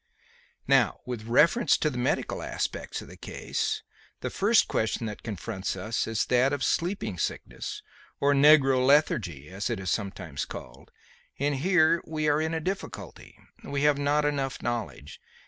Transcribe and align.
Now, 0.67 1.01
with 1.05 1.25
reference 1.27 1.77
to 1.77 1.91
the 1.91 1.97
medical 1.99 2.41
aspects 2.41 3.03
of 3.03 3.07
the 3.07 3.15
case. 3.17 3.83
The 4.21 4.31
first 4.31 4.67
question 4.67 5.05
that 5.05 5.21
confronts 5.21 5.75
us 5.75 6.07
is 6.07 6.25
that 6.25 6.51
of 6.53 6.63
sleeping 6.63 7.19
sickness, 7.19 7.83
or 8.19 8.33
negro 8.33 8.83
lethargy 8.83 9.49
as 9.49 9.69
it 9.69 9.79
is 9.79 9.91
sometimes 9.91 10.45
called; 10.45 10.89
and 11.37 11.57
here 11.57 12.01
we 12.07 12.27
are 12.27 12.41
in 12.41 12.55
a 12.55 12.59
difficulty. 12.59 13.37
We 13.63 13.83
have 13.83 13.99
not 13.99 14.25
enough 14.25 14.63
knowledge. 14.63 15.21